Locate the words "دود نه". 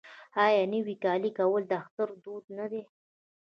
2.23-2.65